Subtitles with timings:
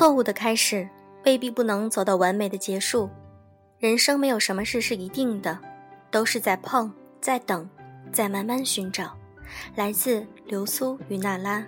[0.00, 0.88] 错误的开始
[1.26, 3.10] 未必不能走到完美的结束。
[3.78, 5.58] 人生没有什么事是一定的，
[6.10, 7.68] 都是在碰，在等，
[8.10, 9.14] 在慢慢寻找。
[9.74, 11.62] 来自流苏与娜拉。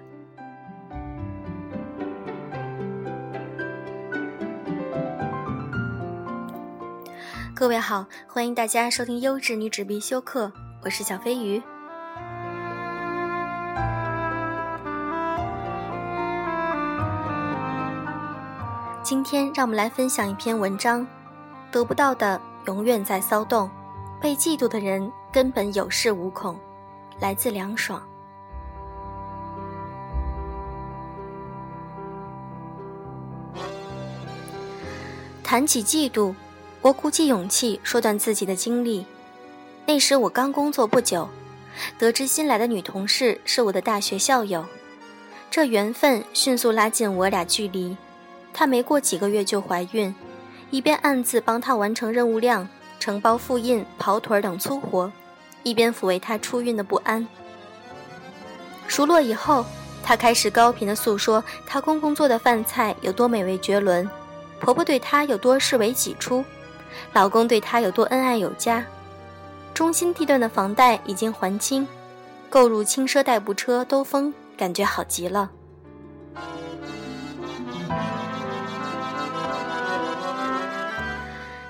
[7.55, 10.51] 各位好，欢迎大家收听优质女纸必修课，
[10.83, 11.63] 我是小飞鱼。
[19.13, 21.07] 今天让我们来分享一篇文章：
[21.71, 23.71] 得不到的永远在骚动，
[24.19, 26.59] 被嫉妒的人根本有恃无恐。
[27.21, 28.03] 来自凉爽。
[35.45, 36.35] 谈起嫉妒，
[36.81, 39.05] 我鼓起勇气说段自己的经历。
[39.85, 41.29] 那时我刚工作不久，
[41.99, 44.65] 得知新来的女同事是我的大学校友，
[45.51, 47.95] 这缘分迅速拉近我俩距离。
[48.53, 50.15] 她没过几个月就怀孕，
[50.71, 52.69] 一边暗自帮她完成任务量、
[53.01, 55.11] 承包复印、跑腿等粗活，
[55.63, 57.27] 一边抚慰她出孕的不安。
[58.87, 59.65] 熟络以后，
[60.03, 64.09] 她开始高频的诉说她公公做的饭菜有多美味绝伦，
[64.61, 66.45] 婆婆对她有多视为己出，
[67.13, 68.85] 老公对她有多恩爱有加，
[69.73, 71.89] 中心地段的房贷已经还清，
[72.51, 75.51] 购入轻奢代步车兜风，感觉好极了。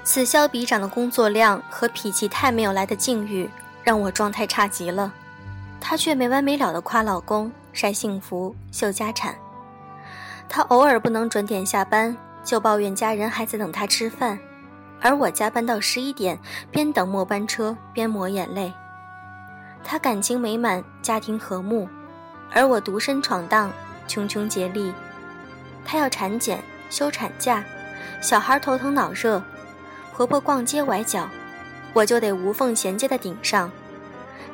[0.05, 3.49] 此消彼长的工作量和脾气太没有来的境遇，
[3.85, 5.13] 让我状态差极了。
[5.81, 9.35] 她却没完没了的夸老公、晒幸福、秀家产。
[10.49, 14.39] 她偶尔不能准点下班，就抱怨家人还在等她吃饭，
[15.01, 16.39] 而我加班到十一点，
[16.71, 18.73] 边等末班车边抹眼泪。
[19.85, 21.89] 她感情美满，家庭和睦，
[22.53, 23.71] 而我独身闯荡，
[24.09, 24.93] 穷穷竭力。
[25.85, 27.65] 她要产检、休产假，
[28.21, 29.41] 小孩头疼脑热。
[30.15, 31.29] 婆婆逛街崴脚，
[31.93, 33.71] 我就得无缝衔接的顶上。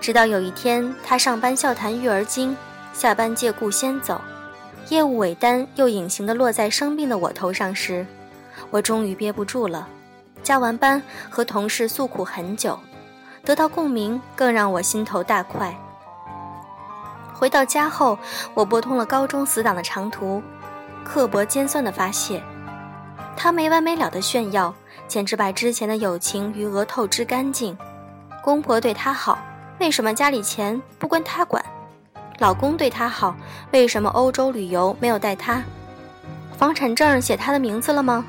[0.00, 2.56] 直到有一天，她上班笑谈育儿经，
[2.92, 4.20] 下班借故先走，
[4.88, 8.06] 业务尾单又隐形的落在生病的我头上时，
[8.70, 9.88] 我终于憋不住了。
[10.42, 12.78] 加完班和同事诉苦很久，
[13.44, 15.76] 得到共鸣更让我心头大快。
[17.34, 18.16] 回到家后，
[18.54, 20.40] 我拨通了高中死党的长途，
[21.04, 22.42] 刻薄尖酸的发泄，
[23.38, 24.74] 他没完没了的炫耀。
[25.06, 27.74] 简直把之前的友情余额透支干净。
[28.42, 29.38] 公婆对她好，
[29.80, 31.64] 为什么家里钱不归她管？
[32.40, 33.34] 老公对她好，
[33.70, 35.62] 为什么欧洲旅游没有带她？
[36.58, 38.22] 房产证写她的名字了吗？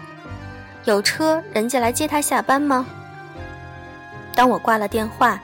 [0.86, 2.86] 有车人家来接她下班吗？
[4.34, 5.38] 当我挂了电话，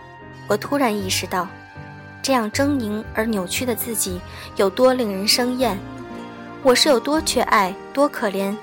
[0.47, 1.45] 我突然意识到，
[2.21, 4.21] 这样狰狞而扭曲的自己
[4.55, 5.77] 有多令人生厌。
[6.63, 8.55] 我是有多缺爱，多可怜，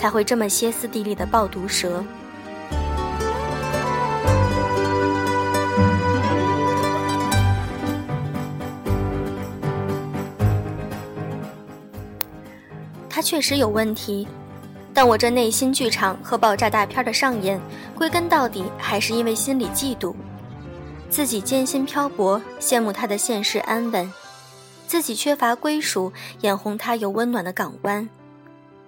[0.00, 2.02] 才会这么歇斯底里的抱毒蛇？
[13.10, 14.26] 他确实有问题，
[14.94, 17.60] 但我这内心剧场和爆炸大片的上演，
[17.94, 20.14] 归根到底还是因为心里嫉妒，
[21.10, 24.10] 自己艰辛漂泊，羡慕他的现世安稳，
[24.86, 26.10] 自己缺乏归属，
[26.40, 28.08] 眼红他有温暖的港湾。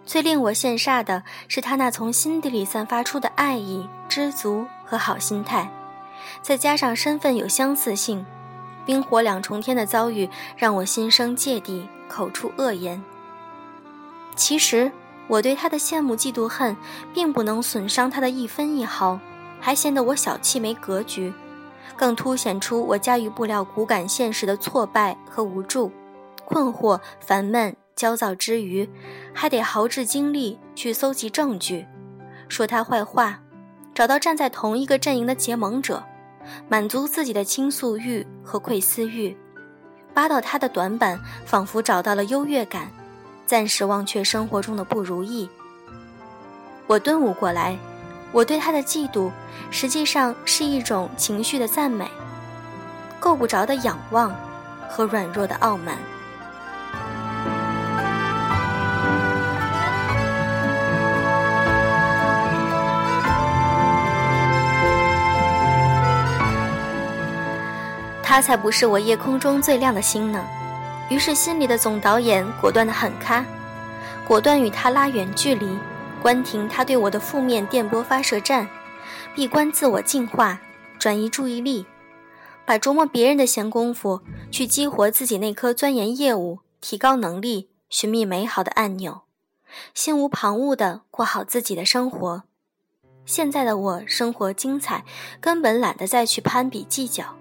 [0.04, 5.70] 最令我羡煞的是他那从心底里散发出的爱意、知足和好心态，
[6.42, 8.26] 再加上身份有相似性，
[8.84, 13.02] 冰火两重天的遭遇让我心生芥蒂，口出恶言。
[14.34, 14.90] 其实
[15.28, 16.76] 我对他的羡慕、嫉妒、恨，
[17.14, 19.20] 并不能损伤他的一分一毫，
[19.60, 21.32] 还显得我小气没格局，
[21.96, 25.92] 更凸显出我驾驭不了骨感现实的挫败和无助、
[26.44, 28.88] 困惑、烦闷、焦躁之余，
[29.32, 31.86] 还得耗掷精力去搜集证据，
[32.48, 33.40] 说他坏话，
[33.94, 36.02] 找到站在同一个阵营的结盟者，
[36.68, 39.36] 满足自己的倾诉欲和窥私欲，
[40.14, 42.88] 扒到他的短板，仿佛找到了优越感。
[43.44, 45.48] 暂时忘却生活中的不如意。
[46.86, 47.76] 我顿悟过来，
[48.32, 49.30] 我对他的嫉妒，
[49.70, 52.10] 实际上是一种情绪的赞美，
[53.20, 54.34] 够不着的仰望，
[54.88, 55.98] 和软弱的傲慢。
[68.32, 70.42] 他才不是我夜空中最亮的星呢。
[71.10, 73.44] 于是，心里的总导演果断的很咖，
[74.26, 75.76] 果断与他拉远距离，
[76.22, 78.66] 关停他对我的负面电波发射站，
[79.34, 80.58] 闭关自我净化，
[80.98, 81.84] 转移注意力，
[82.64, 89.24] 把琢磨别人的闲工夫去激活自己那颗钻研业务、提高能力、寻觅美好的按钮，
[89.92, 92.44] 心无旁骛的过好自己的生活。
[93.26, 95.04] 现在的我生活精彩，
[95.38, 97.36] 根本懒得再去攀比计较。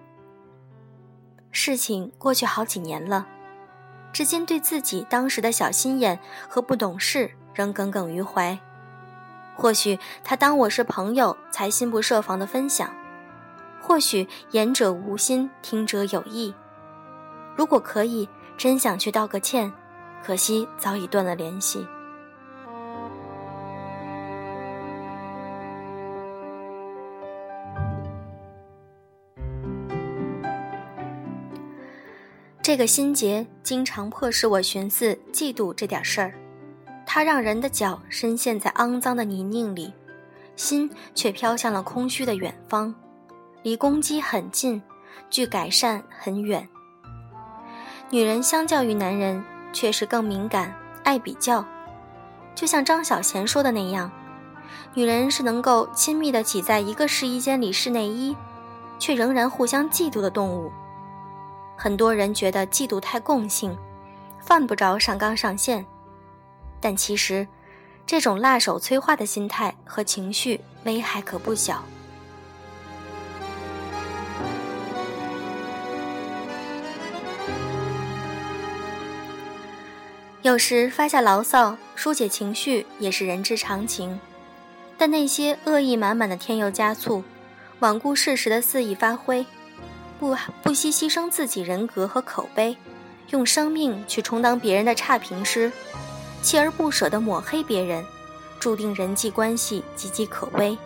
[1.51, 3.27] 事情过去好几年了，
[4.13, 8.57] 至今对自己当时的小心眼和不懂事仍耿耿于怀。
[9.55, 12.87] 或许他当我是朋友，才心不设防的分享；
[13.81, 16.55] 或许言者无心，听者有意。
[17.55, 18.27] 如果可以，
[18.57, 19.71] 真想去道个歉，
[20.23, 21.85] 可惜早已断了联系。
[32.63, 36.35] 这个心结经常迫使我寻思嫉妒这点事儿，
[37.07, 39.91] 它让人的脚深陷在肮脏的泥泞里，
[40.55, 42.93] 心却飘向了空虚的远方，
[43.63, 44.79] 离攻击很近，
[45.27, 46.69] 距改善很远。
[48.11, 49.43] 女人相较于男人，
[49.73, 50.71] 却是更敏感，
[51.03, 51.65] 爱比较。
[52.53, 54.11] 就像张小娴说的那样，
[54.93, 58.37] 女人是能够亲密的挤在一个试衣间里试内衣，
[58.99, 60.71] 却仍然互相嫉妒的动物。
[61.83, 63.75] 很多人觉得嫉妒太共性，
[64.39, 65.83] 犯不着上纲上线，
[66.79, 67.47] 但其实，
[68.05, 71.83] 这种辣手摧花的心态和情绪危害可不小。
[80.43, 84.19] 有时发下牢骚、疏解情绪也是人之常情，
[84.99, 87.23] 但那些恶意满满的添油加醋、
[87.79, 89.43] 罔顾事实的肆意发挥。
[90.21, 92.77] 不不惜牺牲自己人格和口碑，
[93.31, 95.71] 用生命去充当别人的差评师，
[96.43, 98.05] 锲而不舍地抹黑别人，
[98.59, 100.77] 注定人际关系岌岌可危。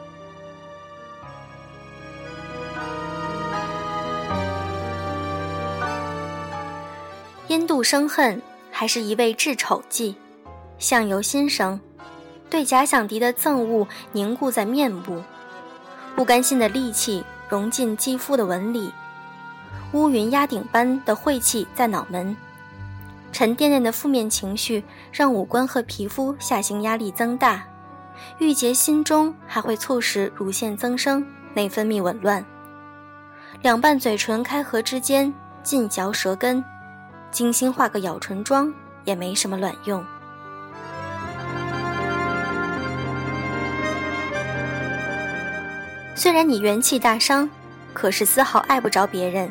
[7.50, 8.42] 因妒生恨，
[8.72, 10.16] 还是一味治丑计，
[10.80, 11.78] 相由心生，
[12.50, 15.22] 对假想敌的憎恶凝固在面部，
[16.16, 18.90] 不甘心的戾气融进肌肤的纹理。
[19.92, 22.36] 乌云压顶般的晦气在脑门，
[23.32, 27.64] 沉甸甸的负面情绪让五官和皮肤下行压力增大，
[28.40, 32.44] 郁结心中还会促使乳腺增生、内分泌紊乱。
[33.62, 35.34] 两瓣嘴唇开合之间
[35.64, 36.64] 尽嚼舌根，
[37.32, 38.74] 精心化个咬唇妆
[39.06, 40.04] 也没什么卵用。
[46.16, 47.50] 虽然你元气大伤，
[47.94, 49.50] 可是丝毫碍不着别人。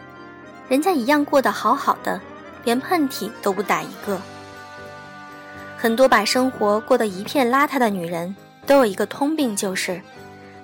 [0.68, 2.20] 人家一样过得好好的，
[2.64, 4.20] 连喷嚏都不打一个。
[5.76, 8.34] 很多把生活过得一片邋遢的女人，
[8.66, 10.00] 都有一个通病，就是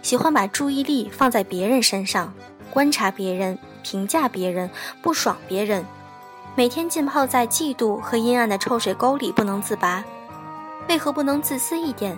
[0.00, 2.32] 喜欢把注意力放在别人身上，
[2.70, 4.70] 观察别人，评价别人，
[5.02, 5.84] 不爽别人，
[6.56, 10.02] 每天浸泡在嫉妒和阴暗的臭水沟里不能自拔。
[10.88, 12.16] 为何不能自私一点，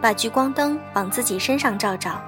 [0.00, 2.20] 把聚光灯往自己身上照照，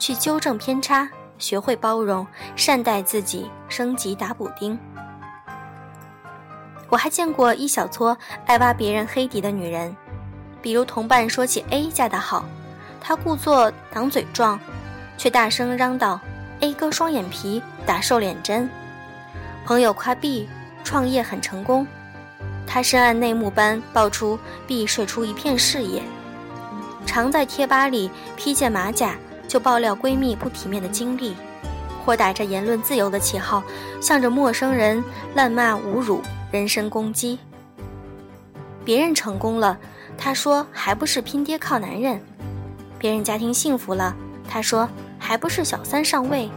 [0.00, 1.08] 去纠正偏差？
[1.42, 4.78] 学会包容，善待自己，升级打补丁。
[6.88, 9.94] 我还见过一小撮爱挖别人黑底的女人，
[10.62, 12.44] 比如同伴说起 A 嫁得好，
[13.00, 14.58] 她故作挡嘴状，
[15.18, 16.20] 却大声嚷道
[16.60, 18.70] ：“A 哥双眼皮，打瘦脸针。”
[19.66, 20.48] 朋友夸 B
[20.84, 21.84] 创业很成功，
[22.68, 26.02] 她深谙内幕般爆出 B 睡出一片事业，
[27.04, 29.16] 常在贴吧里披件马甲。
[29.52, 31.34] 就爆料闺蜜不体面的经历，
[32.02, 33.62] 或打着言论自由的旗号，
[34.00, 35.04] 向着陌生人
[35.34, 37.38] 滥骂侮辱、人身攻击。
[38.82, 39.78] 别人成功了，
[40.16, 42.18] 他说还不是拼爹靠男人；
[42.98, 44.16] 别人家庭幸福了，
[44.48, 46.48] 他说还不是小三上位；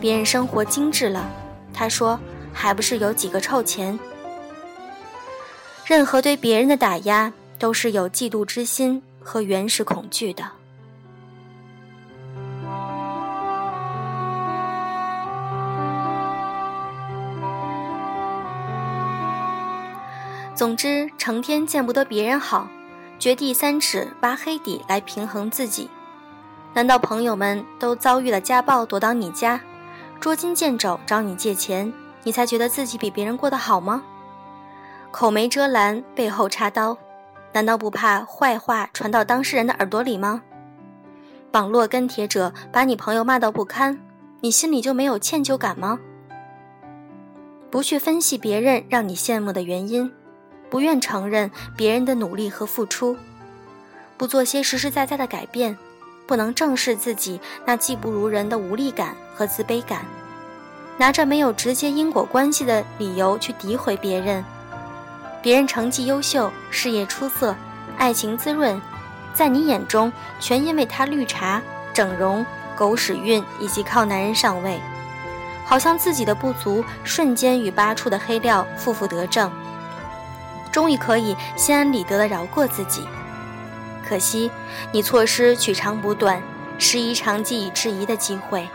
[0.00, 1.28] 别人生活精致了，
[1.72, 2.16] 他说
[2.52, 3.98] 还不是有几个臭钱。
[5.84, 10.44] 任何对别人的打压，都是有嫉妒之心和原始恐惧的。
[20.54, 22.68] 总之，成天见不得别人好，
[23.18, 25.90] 掘地三尺挖黑底来平衡自己。
[26.72, 29.60] 难道朋友们都遭遇了家暴，躲到你家，
[30.20, 31.92] 捉襟见肘找你借钱，
[32.22, 34.04] 你才觉得自己比别人过得好吗？
[35.10, 36.96] 口没遮拦，背后插刀，
[37.52, 40.42] 难道不怕坏话传到当事人的耳朵里吗？
[41.50, 44.00] 网络跟帖者把你朋友骂到不堪，
[44.40, 45.98] 你心里就没有歉疚感吗？
[47.70, 50.12] 不去分析别人让你羡慕的原因。
[50.74, 53.16] 不愿承认别人的努力和付出，
[54.16, 55.78] 不做些实实在在的改变，
[56.26, 60.04] 不能正视自己那技不如人的无力感和自卑感，
[60.98, 64.44] 拿着没有直接因果关系的理由去诋毁别人。
[65.40, 67.54] 别人成绩优秀，事业出色，
[67.96, 68.82] 爱情滋润，
[69.32, 71.62] 在你眼中全因为他绿茶、
[71.92, 74.80] 整容、狗屎运以及靠男人上位，
[75.64, 79.48] 好像自己的不足瞬间与扒出的黑料负负得正，
[80.74, 83.06] 终于可以心安理得的饶过自己。
[84.04, 84.50] 可惜
[84.90, 86.42] 你错失取长补短、
[86.80, 88.66] 失一长记以制夷的机会。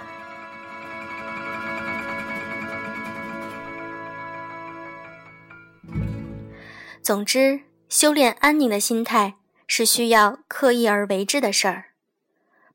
[7.03, 9.35] 总之，修炼安宁的心态
[9.67, 11.87] 是需要刻意而为之的事儿。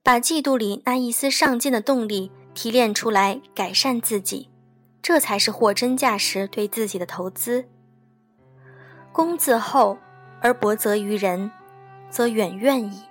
[0.03, 4.51] 把嫉妒里那一丝上进的动力提炼出来，改善自己，
[5.01, 7.65] 这才是货真价实对自己的投资。
[9.15, 9.97] 功自厚
[10.41, 11.53] 而薄责于人，
[12.11, 13.05] 则远怨矣。